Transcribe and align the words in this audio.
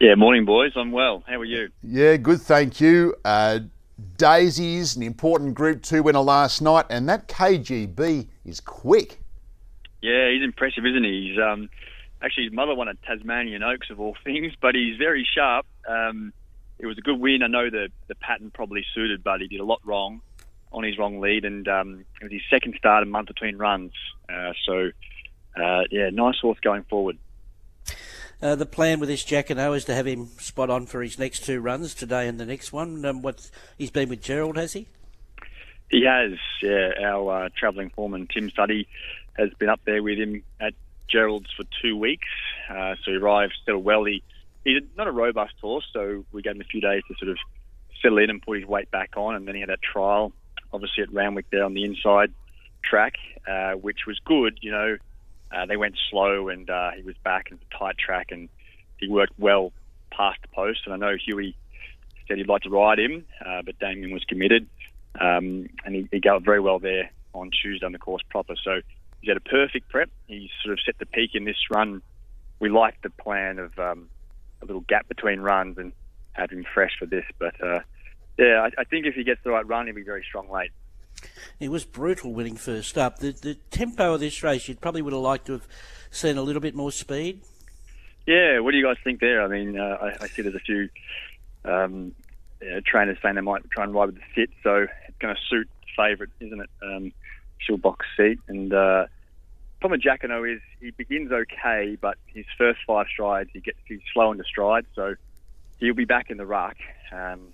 Yeah, 0.00 0.14
morning, 0.14 0.46
boys. 0.46 0.72
I'm 0.76 0.92
well. 0.92 1.22
How 1.26 1.38
are 1.40 1.44
you? 1.44 1.68
Yeah, 1.82 2.16
good, 2.16 2.40
thank 2.40 2.80
you. 2.80 3.14
Uh, 3.22 3.58
Daisies, 4.16 4.96
an 4.96 5.02
important 5.02 5.52
Group 5.52 5.82
2 5.82 6.02
winner 6.02 6.20
last 6.20 6.62
night, 6.62 6.86
and 6.88 7.06
that 7.10 7.28
KGB 7.28 8.26
is 8.46 8.60
quick. 8.60 9.20
Yeah, 10.00 10.30
he's 10.30 10.42
impressive, 10.42 10.86
isn't 10.86 11.04
he? 11.04 11.28
He's 11.28 11.38
um, 11.38 11.68
actually 12.22 12.44
his 12.44 12.52
mother 12.54 12.74
won 12.74 12.88
at 12.88 13.02
Tasmanian 13.02 13.62
Oaks 13.62 13.90
of 13.90 14.00
all 14.00 14.16
things, 14.24 14.54
but 14.62 14.74
he's 14.74 14.96
very 14.96 15.28
sharp. 15.34 15.66
Um, 15.86 16.32
it 16.78 16.86
was 16.86 16.96
a 16.96 17.02
good 17.02 17.20
win. 17.20 17.42
I 17.42 17.48
know 17.48 17.68
the 17.68 17.88
the 18.08 18.14
pattern 18.14 18.50
probably 18.50 18.86
suited, 18.94 19.22
but 19.22 19.42
he 19.42 19.48
did 19.48 19.60
a 19.60 19.66
lot 19.66 19.80
wrong 19.84 20.22
on 20.72 20.82
his 20.82 20.96
wrong 20.96 21.20
lead, 21.20 21.44
and 21.44 21.68
um, 21.68 22.06
it 22.22 22.24
was 22.24 22.32
his 22.32 22.40
second 22.48 22.74
start 22.78 23.02
a 23.02 23.06
month 23.06 23.28
between 23.28 23.58
runs. 23.58 23.92
Uh, 24.32 24.54
so, 24.64 24.92
uh, 25.62 25.82
yeah, 25.90 26.08
nice 26.10 26.38
horse 26.40 26.58
going 26.60 26.84
forward. 26.84 27.18
Uh, 28.42 28.54
the 28.54 28.66
plan 28.66 29.00
with 29.00 29.08
this 29.08 29.24
Jacquinot 29.24 29.76
is 29.76 29.84
to 29.84 29.94
have 29.94 30.06
him 30.06 30.28
spot 30.38 30.70
on 30.70 30.86
for 30.86 31.02
his 31.02 31.18
next 31.18 31.44
two 31.44 31.60
runs 31.60 31.94
today 31.94 32.26
and 32.26 32.40
the 32.40 32.46
next 32.46 32.72
one. 32.72 33.04
Um, 33.04 33.20
what 33.20 33.50
he's 33.76 33.90
been 33.90 34.08
with 34.08 34.22
Gerald, 34.22 34.56
has 34.56 34.72
he? 34.72 34.86
He 35.90 36.04
has. 36.04 36.38
Yeah, 36.62 36.90
our 37.04 37.44
uh, 37.44 37.48
travelling 37.54 37.90
foreman 37.90 38.28
Tim 38.32 38.50
Studdy 38.50 38.86
has 39.36 39.50
been 39.58 39.68
up 39.68 39.80
there 39.84 40.02
with 40.02 40.18
him 40.18 40.42
at 40.58 40.72
Gerald's 41.08 41.50
for 41.54 41.64
two 41.82 41.96
weeks. 41.96 42.28
Uh, 42.70 42.94
so 43.04 43.10
he 43.10 43.16
arrived 43.16 43.52
settled 43.66 43.84
well. 43.84 44.04
He 44.04 44.22
he's 44.64 44.82
not 44.96 45.06
a 45.06 45.12
robust 45.12 45.54
horse, 45.60 45.84
so 45.92 46.24
we 46.32 46.42
gave 46.42 46.54
him 46.54 46.60
a 46.60 46.64
few 46.64 46.80
days 46.80 47.02
to 47.08 47.14
sort 47.18 47.30
of 47.30 47.38
settle 48.00 48.18
in 48.18 48.30
and 48.30 48.40
put 48.40 48.58
his 48.58 48.66
weight 48.66 48.90
back 48.90 49.16
on, 49.16 49.34
and 49.34 49.46
then 49.46 49.54
he 49.54 49.60
had 49.60 49.70
that 49.70 49.82
trial, 49.82 50.32
obviously 50.72 51.02
at 51.02 51.12
Randwick 51.12 51.46
there 51.50 51.64
on 51.64 51.74
the 51.74 51.84
inside 51.84 52.32
track, 52.82 53.14
uh, 53.46 53.72
which 53.72 54.06
was 54.06 54.18
good. 54.24 54.58
You 54.62 54.70
know, 54.70 54.96
uh, 55.52 55.66
they 55.66 55.76
went 55.76 55.96
slow, 56.10 56.48
and 56.48 56.68
uh, 56.68 56.90
he 56.96 57.02
was 57.02 57.16
back 57.24 57.50
in 57.50 57.58
the 57.58 57.78
tight 57.78 57.98
track, 57.98 58.28
and 58.30 58.48
he 58.98 59.08
worked 59.08 59.32
well 59.38 59.72
past 60.10 60.40
the 60.42 60.48
post. 60.48 60.80
And 60.84 60.94
I 60.94 60.96
know 60.96 61.16
Huey 61.16 61.56
said 62.28 62.38
he'd 62.38 62.48
like 62.48 62.62
to 62.62 62.70
ride 62.70 62.98
him, 62.98 63.26
uh, 63.44 63.62
but 63.62 63.78
Damien 63.78 64.12
was 64.12 64.24
committed, 64.24 64.68
um, 65.20 65.68
and 65.84 65.94
he, 65.94 66.08
he 66.12 66.20
got 66.20 66.42
very 66.42 66.60
well 66.60 66.78
there 66.78 67.10
on 67.32 67.50
Tuesday 67.50 67.84
on 67.86 67.92
the 67.92 67.98
course 67.98 68.22
proper. 68.28 68.54
So 68.62 68.80
he's 69.20 69.28
had 69.28 69.36
a 69.36 69.40
perfect 69.40 69.88
prep. 69.88 70.10
He's 70.26 70.50
sort 70.62 70.72
of 70.72 70.80
set 70.84 70.98
the 70.98 71.06
peak 71.06 71.34
in 71.34 71.44
this 71.44 71.70
run. 71.70 72.02
We 72.60 72.68
like 72.68 73.00
the 73.02 73.10
plan 73.10 73.58
of 73.58 73.78
um, 73.78 74.08
a 74.62 74.66
little 74.66 74.82
gap 74.82 75.08
between 75.08 75.40
runs 75.40 75.78
and 75.78 75.92
have 76.32 76.50
him 76.50 76.64
fresh 76.72 76.92
for 76.98 77.06
this. 77.06 77.24
But 77.38 77.62
uh, 77.62 77.80
yeah, 78.38 78.68
I, 78.68 78.80
I, 78.80 78.84
think 78.84 79.06
if 79.06 79.14
he 79.14 79.24
gets 79.24 79.40
the 79.44 79.50
right 79.50 79.66
run, 79.66 79.86
he'll 79.86 79.94
be 79.94 80.02
very 80.02 80.24
strong 80.26 80.50
late. 80.50 80.70
It 81.58 81.70
was 81.70 81.84
brutal 81.84 82.32
winning 82.32 82.56
first 82.56 82.96
up. 82.96 83.18
The, 83.18 83.32
the 83.32 83.54
tempo 83.70 84.14
of 84.14 84.20
this 84.20 84.42
race, 84.42 84.68
you 84.68 84.76
probably 84.76 85.02
would 85.02 85.12
have 85.12 85.22
liked 85.22 85.46
to 85.46 85.52
have 85.52 85.68
seen 86.10 86.38
a 86.38 86.42
little 86.42 86.62
bit 86.62 86.74
more 86.74 86.90
speed. 86.90 87.42
Yeah, 88.26 88.60
what 88.60 88.72
do 88.72 88.78
you 88.78 88.84
guys 88.84 88.96
think 89.02 89.20
there? 89.20 89.42
I 89.42 89.48
mean, 89.48 89.78
uh, 89.78 89.98
I, 90.00 90.24
I, 90.24 90.28
see 90.28 90.42
there's 90.42 90.54
a 90.54 90.58
few 90.60 90.88
um, 91.64 92.12
trainers 92.86 93.18
saying 93.22 93.34
they 93.34 93.40
might 93.40 93.68
try 93.70 93.84
and 93.84 93.94
ride 93.94 94.06
with 94.06 94.16
the 94.16 94.22
sit, 94.34 94.50
so 94.62 94.86
it's 95.08 95.18
going 95.18 95.34
to 95.34 95.40
suit 95.48 95.68
favourite, 95.96 96.30
isn't 96.40 96.60
it? 96.60 96.70
Um, 96.82 97.12
she'll 97.58 97.76
box 97.76 98.06
seat. 98.16 98.38
And 98.48 98.72
uh, 98.72 99.06
with 99.82 100.02
Jacquinot 100.02 100.56
is 100.56 100.62
he 100.80 100.90
begins 100.90 101.32
okay, 101.32 101.96
but 102.00 102.18
his 102.26 102.44
first 102.58 102.80
five 102.86 103.06
strides 103.12 103.50
he 103.52 103.60
gets 103.60 103.78
he's 103.86 104.00
slow 104.12 104.32
into 104.32 104.44
stride, 104.44 104.86
so 104.94 105.14
he'll 105.78 105.94
be 105.94 106.04
back 106.04 106.30
in 106.30 106.36
the 106.36 106.46
ruck. 106.46 106.76
Um, 107.12 107.48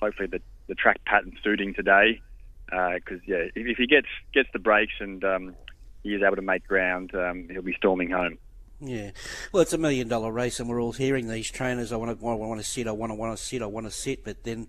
hopefully 0.00 0.28
the 0.28 0.40
the 0.68 0.74
track 0.74 1.04
pattern 1.04 1.32
suiting 1.44 1.74
today, 1.74 2.20
because 2.66 3.20
uh, 3.20 3.26
yeah, 3.26 3.36
if, 3.54 3.66
if, 3.66 3.76
he 3.76 3.86
gets 3.86 4.08
gets 4.34 4.48
the 4.52 4.58
breaks 4.58 4.94
and 5.00 5.22
um, 5.24 5.56
he 6.02 6.14
is 6.14 6.22
able 6.22 6.36
to 6.36 6.42
make 6.42 6.66
ground, 6.66 7.14
um, 7.14 7.48
he'll 7.50 7.62
be 7.62 7.74
storming 7.74 8.10
home. 8.10 8.38
Yeah, 8.80 9.12
well, 9.52 9.62
it's 9.62 9.72
a 9.72 9.78
million 9.78 10.08
dollar 10.08 10.30
race, 10.30 10.60
and 10.60 10.68
we're 10.68 10.82
all 10.82 10.92
hearing 10.92 11.28
these 11.28 11.50
trainers. 11.50 11.92
I 11.92 11.96
want 11.96 12.20
to, 12.20 12.26
I 12.26 12.34
want 12.34 12.60
to 12.60 12.66
sit. 12.66 12.86
I 12.86 12.92
want 12.92 13.10
to, 13.10 13.14
want 13.14 13.36
to 13.36 13.42
sit. 13.42 13.62
I 13.62 13.66
want 13.66 13.86
to 13.86 13.90
sit. 13.90 14.22
But 14.22 14.44
then, 14.44 14.66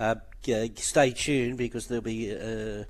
uh, 0.00 0.14
stay 0.76 1.10
tuned 1.10 1.58
because 1.58 1.86
there'll 1.86 2.02
be 2.02 2.34
uh, 2.34 2.84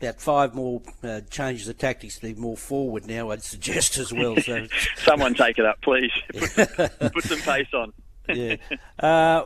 about 0.00 0.20
five 0.20 0.54
more 0.54 0.80
uh, 1.02 1.20
changes 1.28 1.68
of 1.68 1.76
tactics 1.78 2.16
to 2.16 2.22
be 2.22 2.40
more 2.40 2.56
forward 2.56 3.06
now, 3.06 3.30
I'd 3.30 3.42
suggest 3.42 3.98
as 3.98 4.12
well. 4.12 4.36
So 4.36 4.66
Someone 4.96 5.34
take 5.34 5.58
it 5.58 5.66
up, 5.66 5.80
please. 5.82 6.12
Put 6.32 6.50
some, 6.50 7.10
put 7.10 7.24
some 7.24 7.40
pace 7.40 7.74
on. 7.74 7.92
yeah. 8.28 8.56
Uh, 8.98 9.44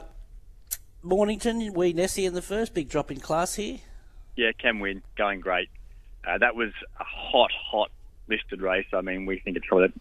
Mornington, 1.02 1.72
we 1.72 1.92
Nessie 1.92 2.26
in 2.26 2.34
the 2.34 2.42
first, 2.42 2.74
big 2.74 2.88
drop 2.88 3.10
in 3.10 3.18
class 3.18 3.56
here. 3.56 3.78
Yeah, 4.36 4.52
can 4.58 4.80
win, 4.80 5.02
going 5.16 5.40
great. 5.40 5.68
Uh, 6.26 6.38
that 6.38 6.54
was 6.54 6.70
a 6.98 7.04
hot, 7.04 7.50
hot 7.52 7.90
listed 8.28 8.62
race. 8.62 8.86
I 8.92 9.00
mean, 9.00 9.26
we 9.26 9.40
think 9.40 9.56
it's 9.56 9.66
probably, 9.66 9.92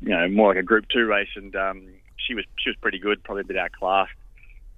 you 0.00 0.10
know, 0.10 0.28
more 0.28 0.48
like 0.48 0.58
a 0.58 0.62
Group 0.62 0.86
Two 0.92 1.06
race, 1.06 1.28
and 1.36 1.54
um, 1.56 1.88
she 2.16 2.34
was 2.34 2.44
she 2.58 2.70
was 2.70 2.76
pretty 2.76 2.98
good, 2.98 3.22
probably 3.24 3.42
a 3.42 3.44
bit 3.44 3.56
outclassed. 3.56 4.12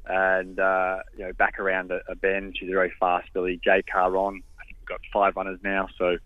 And 0.06 0.58
uh, 0.58 0.98
you 1.16 1.24
know, 1.24 1.32
back 1.32 1.58
around 1.58 1.90
a, 1.90 2.00
a 2.08 2.14
bend, 2.14 2.56
she's 2.58 2.68
a 2.68 2.72
very 2.72 2.92
fast 2.98 3.28
filly. 3.32 3.60
J 3.62 3.82
Car 3.82 4.16
on, 4.16 4.42
got 4.86 5.00
five 5.12 5.36
runners 5.36 5.60
now, 5.62 5.88
so 5.98 6.16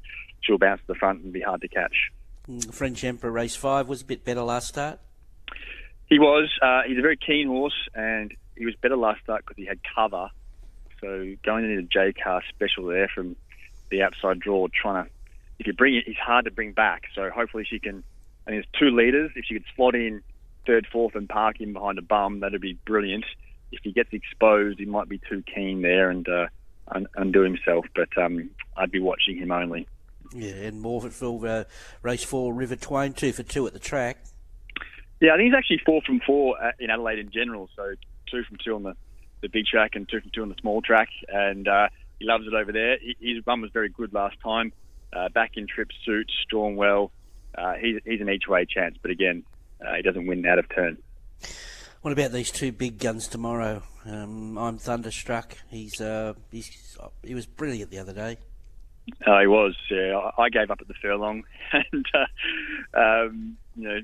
she'll 0.41 0.59
bounce 0.59 0.81
to 0.83 0.87
the 0.89 0.95
front 0.95 1.23
and 1.23 1.33
be 1.33 1.41
hard 1.41 1.61
to 1.63 1.69
catch. 1.69 2.11
Mm, 2.49 2.73
French 2.73 3.05
Emperor 3.05 3.31
race 3.31 3.57
five 3.57 3.89
was 3.89 4.03
a 4.03 4.05
bit 4.05 4.25
better 4.25 4.43
last 4.43 4.69
start. 4.69 5.01
He 6.07 6.19
was. 6.19 6.51
Uh, 6.61 6.83
he's 6.87 6.99
a 6.99 7.03
very 7.03 7.17
keen 7.17 7.49
horse, 7.49 7.89
and 7.95 8.33
he 8.57 8.65
was 8.65 8.75
better 8.81 8.97
last 8.97 9.23
start 9.23 9.45
because 9.45 9.57
he 9.57 9.67
had 9.67 9.81
cover. 9.95 10.29
So 11.05 11.35
going 11.45 11.65
into 11.65 11.83
the 11.83 11.89
J 11.89 12.15
car 12.15 12.43
special 12.49 12.87
there 12.87 13.09
from 13.15 13.37
the 13.91 14.03
outside 14.03 14.41
draw, 14.41 14.69
trying 14.69 15.05
to 15.05 15.11
if 15.59 15.67
you 15.67 15.73
bring 15.75 15.95
it, 15.95 16.05
he's 16.07 16.17
hard 16.17 16.47
to 16.47 16.51
bring 16.51 16.73
back. 16.73 17.03
So 17.15 17.29
hopefully 17.31 17.67
she 17.69 17.79
can. 17.79 18.03
I 18.47 18.51
mean, 18.51 18.61
it's 18.61 18.69
two 18.79 18.91
leaders. 18.91 19.31
If 19.37 19.45
she 19.45 19.55
could 19.55 19.65
slot 19.77 19.95
in 19.95 20.23
third, 20.67 20.87
fourth, 20.91 21.15
and 21.15 21.29
park 21.29 21.61
him 21.61 21.75
behind 21.75 21.99
a 21.99 22.03
bum, 22.03 22.41
that'd 22.41 22.61
be 22.61 22.79
brilliant. 22.87 23.25
If 23.71 23.81
he 23.83 23.93
gets 23.93 24.13
exposed, 24.13 24.79
he 24.79 24.87
might 24.87 25.09
be 25.09 25.19
too 25.19 25.43
keen 25.43 25.83
there, 25.83 26.09
and 26.11 26.27
uh, 26.29 26.47
un- 26.89 27.07
undo 27.17 27.43
himself. 27.43 27.85
But 27.95 28.17
um, 28.17 28.51
I'd 28.77 28.91
be 28.91 29.01
watching 29.01 29.37
him 29.37 29.53
only. 29.53 29.87
Yeah, 30.33 30.53
and 30.53 30.83
Morphettville 30.83 31.61
uh, 31.61 31.65
race 32.03 32.25
four, 32.25 32.55
River 32.55 32.77
Twain, 32.77 33.13
two 33.13 33.33
for 33.33 33.43
two 33.43 33.67
at 33.67 33.75
the 33.75 33.79
track. 33.79 34.19
Yeah, 35.21 35.35
I 35.35 35.37
think 35.37 35.47
he's 35.53 35.57
actually 35.57 35.83
four 35.85 36.01
from 36.03 36.21
four 36.21 36.57
in 36.81 36.91
Adelaide 36.91 37.19
in 37.19 37.31
general. 37.31 37.69
So 37.77 37.95
two 38.31 38.43
from 38.45 38.57
two 38.65 38.75
on 38.75 38.83
the, 38.85 38.95
the 39.45 39.49
big 39.49 39.67
track 39.67 39.95
and 39.95 40.09
two 40.09 40.21
from 40.21 40.31
two 40.31 40.43
on 40.43 40.49
the 40.49 40.57
small 40.61 40.83
track. 40.83 41.09
And 41.29 41.69
uh, 41.69 41.89
he 42.19 42.27
loves 42.27 42.47
it 42.47 42.55
over 42.55 42.73
there. 42.73 42.99
His 43.21 43.47
run 43.47 43.61
was 43.61 43.71
very 43.73 43.89
good 43.89 44.13
last 44.13 44.37
time. 44.43 44.73
Uh, 45.13 45.29
back 45.29 45.53
in 45.57 45.67
trip 45.67 45.89
suit, 46.05 46.31
drawn 46.51 46.75
well. 46.75 47.13
Uh, 47.57 47.75
he's, 47.75 48.01
he's 48.05 48.21
an 48.21 48.29
each 48.29 48.49
way 48.49 48.67
chance, 48.67 48.97
but 49.01 49.13
again, 49.13 49.45
uh, 49.81 49.95
he 49.95 50.03
doesn't 50.03 50.27
win 50.27 50.45
out 50.45 50.59
of 50.59 50.69
turn. 50.75 50.99
What 52.03 52.13
about 52.13 52.33
these 52.33 52.51
two 52.51 52.73
big 52.73 52.99
guns 52.99 53.29
tomorrow? 53.29 53.83
Um, 54.05 54.59
I'm 54.59 54.79
thunderstruck. 54.79 55.57
He's 55.71 56.01
uh, 56.01 56.35
he's 56.51 56.99
he 57.23 57.35
was 57.35 57.47
brilliant 57.47 57.91
the 57.91 57.99
other 57.99 58.13
day. 58.13 58.37
Oh, 59.27 59.41
he 59.41 59.47
was. 59.47 59.75
Yeah, 59.91 60.31
I 60.37 60.49
gave 60.49 60.71
up 60.71 60.81
at 60.81 60.89
the 60.89 60.95
furlong, 61.01 61.45
and 61.73 62.07
uh, 62.13 62.99
um, 62.99 63.57
you 63.77 63.89
know, 63.89 64.01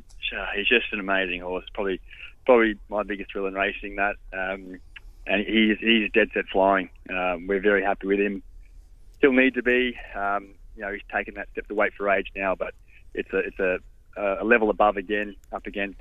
he's 0.57 0.69
just 0.69 0.93
an 0.93 1.01
amazing 1.01 1.41
horse. 1.41 1.65
Probably, 1.75 2.01
probably 2.47 2.79
my 2.89 3.03
biggest 3.03 3.33
thrill 3.33 3.47
in 3.47 3.55
racing. 3.55 3.97
That, 3.97 4.17
um, 4.33 4.79
and 5.31 5.47
he's 5.47 5.79
he's 5.79 6.11
dead 6.13 6.29
set 6.35 6.47
flying. 6.53 6.91
Um, 7.09 7.47
we're 7.47 7.61
very 7.61 7.83
happy 7.83 8.09
with 8.09 8.19
him. 8.19 8.43
He'll 9.21 9.33
need 9.33 9.55
to 9.55 9.63
be. 9.63 9.97
Um, 10.15 10.55
you 10.77 10.83
know, 10.83 10.93
he's 10.93 11.03
taken 11.13 11.35
that 11.35 11.49
step 11.53 11.69
to 11.69 11.75
wait 11.75 11.95
for 11.95 12.11
age 12.11 12.27
now, 12.35 12.57
but 12.57 12.75
it's 13.15 13.33
a 13.33 13.39
it's 13.39 13.59
a, 13.61 13.79
a 14.17 14.45
level 14.45 14.71
above 14.71 14.97
again, 14.97 15.37
up 15.53 15.67
against 15.67 16.01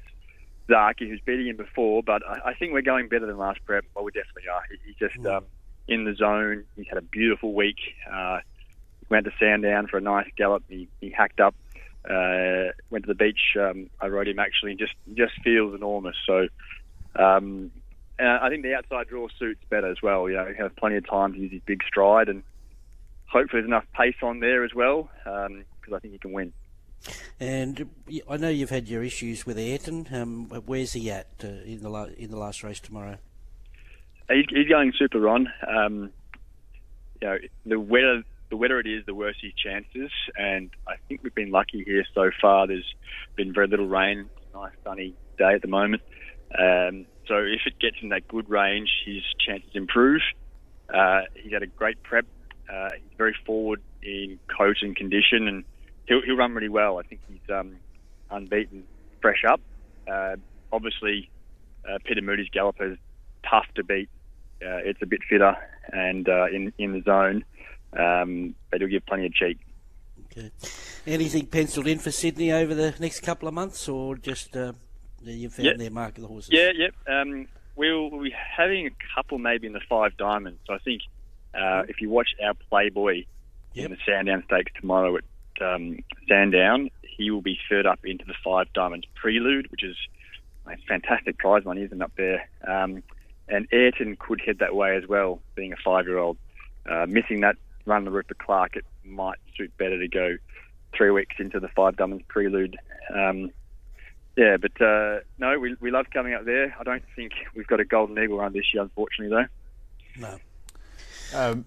Zaaki, 0.68 1.08
who's 1.08 1.22
beating 1.22 1.48
him 1.48 1.58
before, 1.58 2.02
but 2.02 2.22
I, 2.28 2.50
I, 2.50 2.54
think 2.54 2.74
we're 2.74 2.82
going 2.82 3.08
better 3.08 3.26
than 3.26 3.38
last 3.38 3.60
prep. 3.66 3.86
Well, 3.96 4.04
we 4.04 4.12
definitely 4.12 4.50
are. 4.50 4.62
He, 4.70 4.78
he's 4.88 4.96
just 4.96 5.16
mm. 5.16 5.38
um, 5.38 5.46
in 5.88 6.06
the 6.06 6.16
zone. 6.16 6.66
He's 6.76 6.88
had 6.88 6.98
a 6.98 7.04
beautiful 7.04 7.54
week. 7.54 7.78
Uh, 8.12 8.40
went 9.10 9.26
to 9.26 9.32
Sandown 9.40 9.88
for 9.88 9.98
a 9.98 10.02
nice 10.02 10.30
gallop. 10.38 10.64
He, 10.68 10.88
he 11.02 11.10
hacked 11.10 11.40
up. 11.40 11.56
Uh, 12.10 12.72
went 12.90 13.06
to 13.06 13.08
the 13.08 13.16
beach. 13.16 13.56
Um, 13.60 13.90
I 14.00 14.08
rode 14.08 14.28
him 14.28 14.40
actually. 14.40 14.76
Just 14.76 14.94
just 15.14 15.34
feels 15.44 15.76
enormous. 15.76 16.16
So 16.26 16.48
um, 17.16 17.72
I 18.20 18.50
think 18.50 18.64
the 18.64 18.74
outside 18.74 19.08
draw 19.08 19.28
suits 19.38 19.62
better 19.70 19.90
as 19.90 20.02
well. 20.02 20.30
You 20.30 20.36
know, 20.36 20.46
he 20.48 20.62
has 20.62 20.72
plenty 20.78 20.98
of 20.98 21.08
time 21.08 21.34
to 21.34 21.40
use 21.40 21.52
his 21.52 21.62
big 21.66 21.82
stride, 21.88 22.30
and 22.30 22.44
hopefully 23.26 23.62
there's 23.62 23.68
enough 23.68 23.86
pace 23.96 24.16
on 24.22 24.40
there 24.40 24.64
as 24.64 24.74
well 24.74 25.10
because 25.24 25.48
um, 25.48 25.94
I 25.94 26.00
think 26.00 26.14
he 26.14 26.20
can 26.20 26.34
win. 26.34 26.54
And 27.40 27.90
I 28.30 28.38
know 28.38 28.50
you've 28.50 28.72
had 28.72 28.90
your 28.90 29.04
issues 29.04 29.46
with 29.46 29.58
Ayrton. 29.58 30.08
Um, 30.12 30.46
where's 30.66 30.94
he 30.94 31.10
at 31.10 31.28
uh, 31.44 31.48
in 31.48 31.82
the 31.82 31.90
la- 31.90 32.10
in 32.18 32.30
the 32.30 32.38
last 32.38 32.64
race 32.64 32.80
tomorrow? 32.80 33.18
He's, 34.30 34.46
he's 34.50 34.68
going 34.68 34.92
super 34.98 35.28
on. 35.30 35.48
Um, 35.66 36.12
you 37.22 37.28
know, 37.28 37.38
the 37.66 37.80
wetter 37.80 38.24
the 38.50 38.58
wetter 38.58 38.80
it 38.80 38.88
is, 38.88 39.06
the 39.06 39.14
worse 39.14 39.38
his 39.42 39.54
chances. 39.54 40.12
And 40.36 40.72
I 40.88 40.96
think 41.08 41.22
we've 41.24 41.36
been 41.36 41.52
lucky 41.52 41.84
here 41.84 42.04
so 42.14 42.32
far. 42.42 42.68
There's 42.68 42.96
been 43.36 43.54
very 43.54 43.68
little 43.68 43.88
rain. 43.88 44.30
Nice 44.54 44.74
sunny 44.84 45.16
day 45.38 45.54
at 45.54 45.62
the 45.62 45.68
moment. 45.68 46.02
Um, 46.58 47.06
so 47.30 47.38
if 47.38 47.62
it 47.68 47.80
gets 47.80 47.98
in 48.02 48.10
that 48.10 48.28
good 48.28 48.50
range, 48.50 48.90
his 49.06 49.22
chances 49.40 49.70
improve. 49.74 50.22
Uh, 50.94 51.22
he's 51.36 51.54
had 51.54 51.62
a 51.62 51.68
great 51.68 52.02
prep. 52.02 52.26
Uh, 52.68 52.90
he's 52.96 53.18
very 53.18 53.36
forward 53.46 53.82
in 54.02 54.40
coat 54.58 54.78
and 54.82 54.96
condition, 54.96 55.48
and 55.48 55.64
he'll, 56.08 56.22
he'll 56.24 56.36
run 56.36 56.54
really 56.54 56.70
well. 56.70 56.98
I 56.98 57.04
think 57.04 57.22
he's 57.30 57.56
um, 57.56 57.76
unbeaten, 58.32 58.84
fresh 59.22 59.44
up. 59.48 59.62
Uh, 60.12 60.38
obviously, 60.74 61.30
uh, 61.88 62.00
Peter 62.04 62.22
Moody's 62.22 62.50
Galloper 62.50 62.94
is 62.94 62.98
tough 63.48 63.68
to 63.76 63.84
beat. 63.84 64.10
Uh, 64.62 64.82
it's 64.84 65.02
a 65.02 65.06
bit 65.06 65.22
fitter 65.30 65.56
and 65.94 66.28
uh, 66.28 66.48
in 66.48 66.74
in 66.78 66.92
the 66.92 67.02
zone, 67.04 67.46
um, 67.98 68.56
but 68.70 68.82
it'll 68.82 68.92
give 68.92 69.06
plenty 69.06 69.26
of 69.26 69.34
cheek. 69.34 69.58
Okay. 70.26 70.52
Anything 71.08 71.46
penciled 71.46 71.88
in 71.88 71.98
for 71.98 72.12
Sydney 72.12 72.52
over 72.52 72.76
the 72.76 72.94
next 73.00 73.22
couple 73.22 73.48
of 73.48 73.54
months, 73.54 73.88
or 73.88 74.18
just 74.18 74.58
uh, 75.26 75.30
you 75.32 75.50
found 75.50 75.66
Yeah. 75.66 75.74
their 75.78 75.92
mark 75.92 76.16
of 76.18 76.22
the 76.22 76.28
horses? 76.28 76.50
Yeah, 76.52 76.72
yep. 76.76 76.94
Um, 77.08 77.48
we'll, 77.76 78.10
we'll 78.10 78.24
be 78.24 78.32
having 78.58 78.88
a 78.88 78.92
couple 79.16 79.38
maybe 79.38 79.68
in 79.68 79.74
the 79.74 79.82
five 79.90 80.16
diamonds. 80.18 80.60
So 80.68 80.74
I 80.74 80.80
think 80.80 81.02
uh, 81.54 81.84
if 81.88 82.02
you 82.02 82.10
watch 82.10 82.30
our 82.44 82.54
Playboy 82.70 83.26
Yep. 83.74 83.86
in 83.86 83.92
the 83.92 83.98
Sandown 84.06 84.44
Stakes 84.48 84.72
tomorrow 84.80 85.16
at 85.18 85.24
um, 85.62 86.00
Sandown, 86.28 86.90
he 87.04 87.30
will 87.30 87.42
be 87.42 87.60
third 87.70 87.86
up 87.86 88.00
into 88.04 88.26
the 88.26 88.34
five 88.44 88.72
diamonds 88.74 89.06
prelude, 89.14 89.70
which 89.72 89.84
is 89.84 89.96
a 90.66 90.76
fantastic 90.88 91.38
prize 91.38 91.64
money, 91.66 91.84
isn't 91.84 92.02
it, 92.02 92.04
up 92.04 92.12
there? 92.18 92.50
Um, 92.68 93.04
and 93.48 93.68
Ayrton 93.72 94.16
could 94.16 94.42
head 94.42 94.60
that 94.60 94.76
way 94.76 94.96
as 94.96 95.08
well, 95.08 95.40
being 95.56 95.74
a 95.74 95.76
five-year-old. 95.84 96.38
Uh, 96.90 97.06
missing 97.08 97.42
that 97.42 97.58
run 97.86 98.06
the 98.06 98.12
Rupert 98.12 98.38
Clarke, 98.40 98.76
it 98.76 98.86
might 99.04 99.38
suit 99.56 99.76
better 99.78 100.00
to 100.00 100.08
go 100.08 100.38
three 100.96 101.12
weeks 101.12 101.36
into 101.40 101.60
the 101.60 101.68
five 101.70 101.96
diamonds 101.98 102.24
prelude. 102.28 102.78
Um, 103.14 103.52
yeah, 104.40 104.56
but 104.56 104.82
uh, 104.82 105.20
no, 105.38 105.60
we, 105.60 105.76
we 105.82 105.92
love 105.92 106.06
coming 106.14 106.34
up 106.34 106.46
there. 106.46 106.74
I 106.80 106.84
don't 106.86 107.04
think 107.14 107.34
we've 107.56 107.68
got 107.68 107.82
a 107.82 107.86
golden 107.86 108.18
eagle 108.24 108.38
run 108.38 108.54
this 108.54 108.74
year, 108.74 108.82
unfortunately, 108.82 109.36
though. 110.16 110.22
No. 110.22 110.40
Um, 111.36 111.66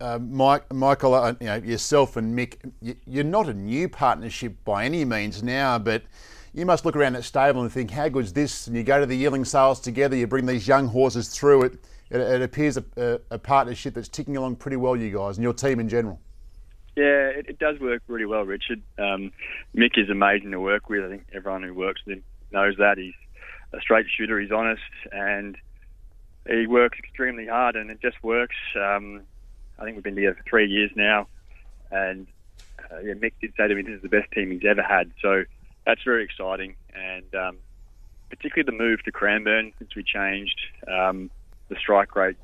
uh, 0.00 0.18
Mike, 0.18 0.72
Michael, 0.72 1.12
uh, 1.12 1.34
you 1.38 1.46
know, 1.46 1.56
yourself 1.56 2.16
and 2.16 2.36
Mick, 2.36 2.56
you, 2.80 2.96
you're 3.06 3.22
not 3.22 3.50
a 3.50 3.54
new 3.54 3.86
partnership 3.86 4.56
by 4.64 4.86
any 4.86 5.04
means 5.04 5.42
now, 5.42 5.78
but 5.78 6.04
you 6.54 6.64
must 6.64 6.86
look 6.86 6.96
around 6.96 7.16
at 7.16 7.24
stable 7.24 7.60
and 7.60 7.70
think, 7.70 7.90
how 7.90 8.08
good's 8.08 8.32
this? 8.32 8.66
And 8.66 8.74
you 8.74 8.82
go 8.82 8.98
to 8.98 9.04
the 9.04 9.14
yearling 9.14 9.44
sales 9.44 9.78
together, 9.78 10.16
you 10.16 10.26
bring 10.26 10.46
these 10.46 10.66
young 10.66 10.88
horses 10.88 11.28
through 11.28 11.64
it. 11.64 11.84
It, 12.08 12.22
it 12.22 12.40
appears 12.40 12.78
a, 12.78 12.84
a, 12.96 13.20
a 13.32 13.38
partnership 13.38 13.92
that's 13.92 14.08
ticking 14.08 14.38
along 14.38 14.56
pretty 14.56 14.78
well, 14.78 14.96
you 14.96 15.14
guys, 15.14 15.36
and 15.36 15.42
your 15.42 15.52
team 15.52 15.80
in 15.80 15.88
general. 15.90 16.18
Yeah, 16.96 17.28
it, 17.28 17.46
it 17.50 17.58
does 17.58 17.78
work 17.78 18.02
really 18.08 18.24
well, 18.24 18.44
Richard. 18.44 18.82
Um, 18.98 19.32
Mick 19.76 19.98
is 19.98 20.08
amazing 20.08 20.50
to 20.52 20.60
work 20.60 20.88
with. 20.88 21.04
I 21.04 21.08
think 21.08 21.26
everyone 21.34 21.62
who 21.62 21.74
works 21.74 22.00
with 22.06 22.16
him 22.16 22.24
knows 22.50 22.76
that. 22.78 22.96
He's 22.96 23.14
a 23.74 23.80
straight 23.80 24.06
shooter, 24.16 24.40
he's 24.40 24.50
honest, 24.50 24.80
and 25.12 25.58
he 26.48 26.66
works 26.66 26.98
extremely 26.98 27.46
hard, 27.46 27.76
and 27.76 27.90
it 27.90 28.00
just 28.00 28.16
works. 28.22 28.56
Um, 28.74 29.22
I 29.78 29.84
think 29.84 29.96
we've 29.96 30.04
been 30.04 30.14
together 30.14 30.36
for 30.36 30.48
three 30.48 30.68
years 30.68 30.90
now, 30.96 31.28
and 31.90 32.26
uh, 32.90 33.00
yeah, 33.00 33.12
Mick 33.12 33.32
did 33.42 33.52
say 33.58 33.68
to 33.68 33.74
me 33.74 33.82
this 33.82 33.96
is 33.96 34.02
the 34.02 34.08
best 34.08 34.30
team 34.32 34.50
he's 34.50 34.64
ever 34.66 34.82
had. 34.82 35.10
So 35.20 35.44
that's 35.84 36.02
very 36.02 36.24
exciting, 36.24 36.76
and 36.94 37.34
um, 37.34 37.58
particularly 38.30 38.64
the 38.64 38.84
move 38.84 39.02
to 39.04 39.12
Cranbourne 39.12 39.72
since 39.78 39.94
we 39.94 40.02
changed 40.02 40.58
um, 40.88 41.30
the 41.68 41.76
strike 41.76 42.16
rate, 42.16 42.36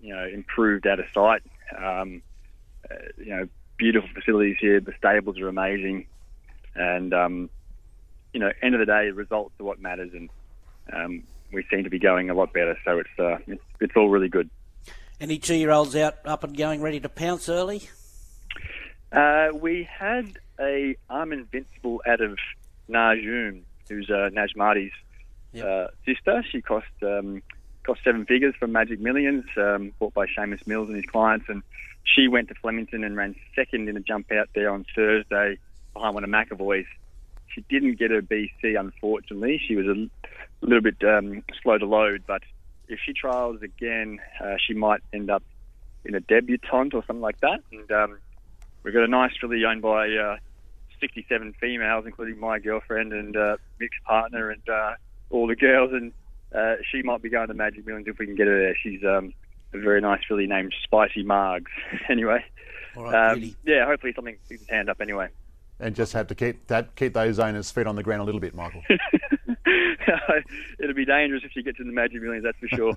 you 0.00 0.14
know, 0.14 0.26
improved 0.26 0.86
out 0.86 1.00
of 1.00 1.06
sight. 1.14 1.42
Um, 1.78 2.20
uh, 2.90 2.94
you 3.16 3.30
know, 3.30 3.48
beautiful 3.76 4.08
facilities 4.14 4.56
here. 4.60 4.80
The 4.80 4.92
stables 4.98 5.38
are 5.38 5.48
amazing, 5.48 6.06
and 6.74 7.12
um, 7.14 7.50
you 8.32 8.40
know, 8.40 8.50
end 8.62 8.74
of 8.74 8.80
the 8.80 8.86
day, 8.86 9.10
results 9.10 9.54
are 9.60 9.64
what 9.64 9.80
matters, 9.80 10.10
and 10.12 10.30
um, 10.92 11.22
we 11.52 11.64
seem 11.70 11.84
to 11.84 11.90
be 11.90 11.98
going 11.98 12.30
a 12.30 12.34
lot 12.34 12.52
better. 12.52 12.78
So 12.84 12.98
it's 12.98 13.18
uh, 13.18 13.38
it's, 13.46 13.62
it's 13.80 13.96
all 13.96 14.08
really 14.08 14.28
good. 14.28 14.50
Any 15.20 15.38
two-year-olds 15.38 15.96
out, 15.96 16.16
up 16.26 16.44
and 16.44 16.54
going, 16.56 16.82
ready 16.82 17.00
to 17.00 17.08
pounce 17.08 17.48
early? 17.48 17.88
Uh, 19.10 19.48
we 19.54 19.88
had 19.90 20.38
a 20.60 20.96
I'm 21.08 21.32
Invincible 21.32 22.02
out 22.06 22.20
of 22.20 22.38
Najum, 22.90 23.62
who's 23.88 24.10
uh, 24.10 24.30
Naj 24.32 24.56
Marty's 24.56 24.92
Yep. 25.52 25.64
uh, 25.64 25.86
sister. 26.04 26.44
She 26.50 26.60
cost 26.60 26.84
um, 27.02 27.40
cost 27.86 28.00
seven 28.02 28.26
figures 28.26 28.54
from 28.58 28.72
Magic 28.72 29.00
Millions, 29.00 29.44
um, 29.56 29.92
bought 30.00 30.12
by 30.12 30.26
Seamus 30.26 30.66
Mills 30.66 30.88
and 30.88 30.96
his 30.96 31.06
clients, 31.06 31.46
and 31.48 31.62
she 32.04 32.26
went 32.26 32.48
to 32.48 32.54
Flemington 32.54 33.04
and 33.04 33.16
ran 33.16 33.36
second 33.54 33.88
in 33.88 33.96
a 33.96 34.00
jump 34.00 34.32
out 34.32 34.48
there 34.54 34.70
on 34.70 34.84
Thursday 34.94 35.58
behind 35.94 36.14
one 36.14 36.24
of 36.24 36.30
McAvoy's. 36.30 36.86
She 37.46 37.64
didn't 37.70 37.98
get 37.98 38.10
her 38.10 38.20
BC, 38.20 38.78
unfortunately. 38.78 39.62
She 39.66 39.76
was 39.76 39.86
a 39.86 40.08
little 40.60 40.82
bit 40.82 40.96
um, 41.04 41.42
slow 41.62 41.78
to 41.78 41.86
load, 41.86 42.24
but 42.26 42.42
if 42.88 42.98
she 43.04 43.12
trials 43.12 43.62
again, 43.62 44.18
uh, 44.44 44.56
she 44.58 44.74
might 44.74 45.00
end 45.12 45.30
up 45.30 45.42
in 46.04 46.14
a 46.14 46.20
debutante 46.20 46.94
or 46.94 47.04
something 47.06 47.22
like 47.22 47.40
that. 47.40 47.60
And 47.72 47.90
um, 47.92 48.18
we've 48.82 48.94
got 48.94 49.04
a 49.04 49.08
nice 49.08 49.32
filly 49.40 49.64
owned 49.64 49.82
by 49.82 50.10
uh, 50.10 50.36
67 51.00 51.54
females, 51.60 52.04
including 52.04 52.38
my 52.38 52.58
girlfriend 52.58 53.12
and 53.12 53.36
uh, 53.36 53.56
Mick's 53.78 53.98
partner 54.04 54.50
and 54.50 54.68
uh, 54.68 54.94
all 55.30 55.46
the 55.46 55.56
girls. 55.56 55.92
And 55.92 56.12
uh, 56.56 56.76
she 56.90 57.02
might 57.02 57.22
be 57.22 57.28
going 57.28 57.48
to 57.48 57.54
Magic 57.54 57.86
Millions 57.86 58.08
if 58.08 58.18
we 58.18 58.26
can 58.26 58.34
get 58.34 58.46
her 58.46 58.58
there. 58.58 58.76
She's 58.82 59.02
um, 59.04 59.34
a 59.72 59.78
very 59.78 60.00
nice 60.00 60.20
filly 60.26 60.46
named 60.46 60.74
Spicy 60.84 61.22
Margs. 61.22 61.66
anyway, 62.08 62.44
All 62.96 63.04
right, 63.04 63.32
um, 63.32 63.56
yeah, 63.64 63.84
hopefully 63.86 64.12
something 64.14 64.36
keeps 64.48 64.62
his 64.62 64.70
hand 64.70 64.88
up 64.88 65.00
anyway. 65.00 65.28
And 65.78 65.94
just 65.94 66.14
have 66.14 66.28
to 66.28 66.34
keep 66.34 66.68
that, 66.68 66.96
keep 66.96 67.12
those 67.12 67.38
owners' 67.38 67.70
feet 67.70 67.86
on 67.86 67.96
the 67.96 68.02
ground 68.02 68.22
a 68.22 68.24
little 68.24 68.40
bit, 68.40 68.54
Michael. 68.54 68.82
It'll 70.78 70.94
be 70.94 71.04
dangerous 71.04 71.42
if 71.44 71.50
she 71.52 71.62
gets 71.62 71.80
in 71.80 71.86
the 71.86 71.92
Magic 71.92 72.22
Millions, 72.22 72.44
that's 72.44 72.58
for 72.58 72.68
sure. 72.68 72.94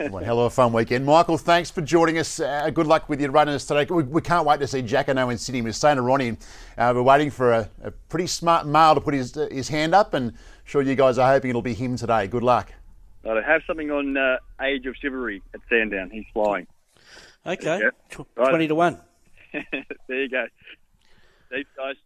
One 0.10 0.22
hell 0.22 0.38
of 0.40 0.46
a 0.46 0.50
fun 0.50 0.72
weekend. 0.72 1.04
Michael, 1.04 1.36
thanks 1.38 1.70
for 1.70 1.80
joining 1.80 2.18
us. 2.18 2.38
Uh, 2.40 2.70
good 2.70 2.86
luck 2.86 3.08
with 3.08 3.20
your 3.20 3.30
runners 3.32 3.66
today. 3.66 3.86
We, 3.92 4.04
we 4.04 4.20
can't 4.20 4.46
wait 4.46 4.60
to 4.60 4.66
see 4.66 4.82
Jacquinot 4.82 5.30
in 5.32 5.38
Sydney. 5.38 5.62
We're 5.62 5.72
saying 5.72 5.96
to 5.96 6.02
Ronnie, 6.02 6.36
uh, 6.78 6.92
we're 6.94 7.02
waiting 7.02 7.30
for 7.30 7.52
a, 7.52 7.68
a 7.82 7.90
pretty 7.90 8.26
smart 8.28 8.66
male 8.66 8.94
to 8.94 9.00
put 9.00 9.14
his, 9.14 9.36
uh, 9.36 9.48
his 9.50 9.68
hand 9.68 9.94
up, 9.94 10.14
and 10.14 10.32
sure 10.64 10.82
you 10.82 10.94
guys 10.94 11.18
are 11.18 11.30
hoping 11.32 11.50
it'll 11.50 11.62
be 11.62 11.74
him 11.74 11.96
today. 11.96 12.26
Good 12.28 12.42
luck. 12.44 12.72
I 13.28 13.40
have 13.44 13.62
something 13.66 13.90
on 13.90 14.16
uh, 14.16 14.36
Age 14.62 14.86
of 14.86 14.94
Chivalry 14.96 15.42
at 15.54 15.60
Sandown. 15.68 16.10
He's 16.10 16.24
flying. 16.32 16.66
Okay, 17.46 17.80
Yeah. 17.82 17.90
Tw- 18.10 18.26
Right. 18.36 18.48
twenty 18.50 18.68
to 18.68 18.74
one. 18.74 18.98
there 19.52 20.22
you 20.22 20.28
go. 20.28 20.46
Thanks, 21.50 21.68
guys. 21.76 21.96